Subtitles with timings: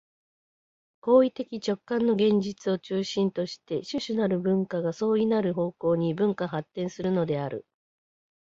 [1.01, 7.67] 行為的直観の現実を中心として種々なる文化が相異なる方向に分化発展するのである。